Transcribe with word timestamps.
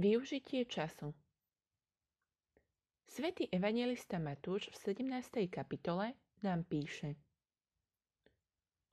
Využitie 0.00 0.64
času 0.64 1.12
Svetý 3.04 3.52
evangelista 3.52 4.16
Matúš 4.16 4.72
v 4.72 4.96
17. 4.96 5.44
kapitole 5.52 6.16
nám 6.40 6.64
píše 6.64 7.20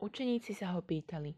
Učeníci 0.04 0.52
sa 0.52 0.76
ho 0.76 0.84
pýtali, 0.84 1.32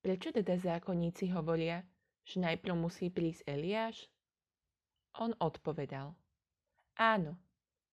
prečo 0.00 0.32
teda 0.32 0.56
zákonníci 0.56 1.28
hovoria, 1.36 1.84
že 2.24 2.40
najprv 2.40 2.72
musí 2.72 3.12
prísť 3.12 3.44
Eliáš? 3.44 4.08
On 5.20 5.36
odpovedal, 5.44 6.16
áno, 6.96 7.36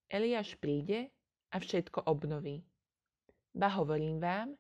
Eliáš 0.08 0.56
príde 0.56 1.12
a 1.52 1.60
všetko 1.60 2.08
obnoví. 2.08 2.64
Ba 3.52 3.68
hovorím 3.76 4.24
vám, 4.24 4.56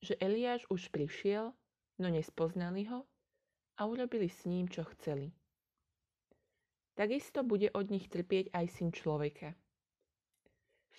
že 0.00 0.16
Eliáš 0.24 0.64
už 0.72 0.88
prišiel, 0.88 1.52
no 2.00 2.08
nespoznali 2.08 2.88
ho 2.88 3.04
a 3.76 3.84
urobili 3.84 4.32
s 4.32 4.48
ním, 4.48 4.64
čo 4.64 4.88
chceli 4.96 5.36
takisto 6.94 7.42
bude 7.46 7.70
od 7.74 7.90
nich 7.90 8.06
trpieť 8.10 8.54
aj 8.54 8.66
syn 8.70 8.90
človeka. 8.90 9.54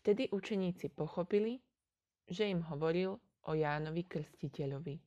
Vtedy 0.02 0.34
učeníci 0.34 0.90
pochopili, 0.92 1.62
že 2.26 2.50
im 2.50 2.66
hovoril 2.66 3.22
o 3.46 3.52
Jánovi 3.54 4.04
Krstiteľovi. 4.08 4.98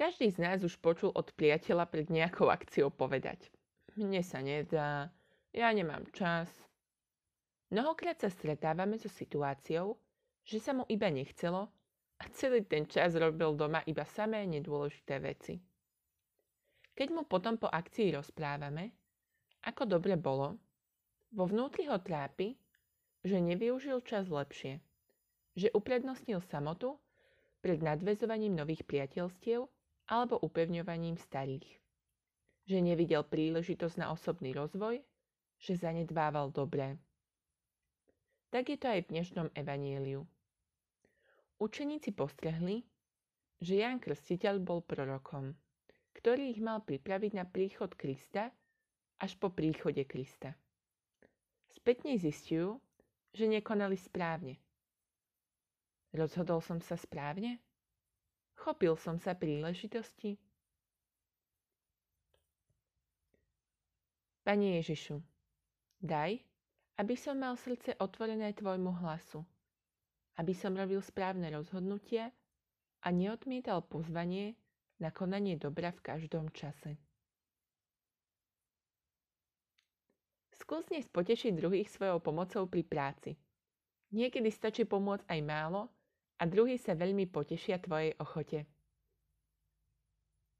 Každý 0.00 0.32
z 0.32 0.38
nás 0.40 0.64
už 0.64 0.80
počul 0.80 1.12
od 1.12 1.28
priateľa 1.36 1.84
pred 1.84 2.08
nejakou 2.08 2.48
akciou 2.48 2.88
povedať 2.88 3.52
Mne 4.00 4.24
sa 4.24 4.40
nedá, 4.40 5.12
ja 5.52 5.68
nemám 5.76 6.08
čas. 6.16 6.48
Mnohokrát 7.68 8.16
sa 8.16 8.32
stretávame 8.32 8.96
so 8.96 9.12
situáciou, 9.12 10.00
že 10.40 10.56
sa 10.56 10.72
mu 10.72 10.88
iba 10.88 11.12
nechcelo 11.12 11.68
a 12.16 12.24
celý 12.32 12.64
ten 12.64 12.88
čas 12.88 13.12
robil 13.12 13.52
doma 13.52 13.84
iba 13.84 14.08
samé 14.08 14.48
nedôležité 14.48 15.20
veci. 15.20 15.60
Keď 16.94 17.08
mu 17.14 17.22
potom 17.24 17.56
po 17.56 17.70
akcii 17.70 18.12
rozprávame, 18.14 18.92
ako 19.64 19.84
dobre 19.84 20.16
bolo, 20.16 20.56
vo 21.30 21.44
vnútri 21.46 21.86
ho 21.86 22.00
trápi, 22.00 22.56
že 23.20 23.36
nevyužil 23.38 24.00
čas 24.02 24.32
lepšie, 24.32 24.80
že 25.54 25.68
uprednostnil 25.76 26.40
samotu 26.48 26.96
pred 27.60 27.78
nadvezovaním 27.84 28.56
nových 28.56 28.82
priateľstiev 28.88 29.68
alebo 30.08 30.40
upevňovaním 30.40 31.20
starých, 31.20 31.68
že 32.64 32.78
nevidel 32.80 33.22
príležitosť 33.22 33.96
na 34.00 34.10
osobný 34.10 34.56
rozvoj, 34.56 35.04
že 35.60 35.76
zanedbával 35.76 36.48
dobré. 36.50 36.96
Tak 38.50 38.72
je 38.72 38.78
to 38.80 38.86
aj 38.90 39.00
v 39.06 39.10
dnešnom 39.14 39.48
evanieliu. 39.54 40.26
Učeníci 41.60 42.16
postrehli, 42.16 42.82
že 43.60 43.84
Ján 43.84 44.00
Krstiteľ 44.00 44.58
bol 44.64 44.80
prorokom 44.80 45.52
ktorý 46.20 46.52
ich 46.52 46.60
mal 46.60 46.84
pripraviť 46.84 47.32
na 47.32 47.48
príchod 47.48 47.88
Krista 47.96 48.52
až 49.16 49.40
po 49.40 49.48
príchode 49.48 50.04
Krista. 50.04 50.52
Spätne 51.72 52.20
zistujú, 52.20 52.76
že 53.32 53.48
nekonali 53.48 53.96
správne. 53.96 54.60
Rozhodol 56.12 56.60
som 56.60 56.76
sa 56.84 57.00
správne? 57.00 57.56
Chopil 58.60 58.92
som 59.00 59.16
sa 59.16 59.32
príležitosti? 59.32 60.36
Pane 64.44 64.76
Ježišu, 64.82 65.24
daj, 66.04 66.36
aby 67.00 67.14
som 67.16 67.40
mal 67.40 67.56
srdce 67.56 67.96
otvorené 67.96 68.52
Tvojmu 68.52 68.92
hlasu, 69.00 69.40
aby 70.36 70.52
som 70.52 70.76
robil 70.76 71.00
správne 71.00 71.48
rozhodnutia 71.48 72.28
a 73.00 73.08
neodmietal 73.08 73.80
pozvanie, 73.88 74.58
na 75.00 75.10
konanie 75.10 75.56
dobra 75.56 75.90
v 75.90 76.04
každom 76.04 76.52
čase. 76.52 77.00
Skús 80.60 80.84
dnes 80.92 81.08
potešiť 81.08 81.56
druhých 81.56 81.88
svojou 81.88 82.20
pomocou 82.20 82.68
pri 82.68 82.84
práci. 82.84 83.34
Niekedy 84.12 84.52
stačí 84.52 84.84
pomôcť 84.84 85.26
aj 85.26 85.40
málo 85.40 85.88
a 86.36 86.44
druhý 86.44 86.76
sa 86.76 86.92
veľmi 86.92 87.26
potešia 87.26 87.80
tvojej 87.80 88.14
ochote. 88.20 88.68